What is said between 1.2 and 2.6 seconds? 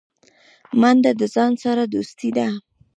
ځان سره دوستي ده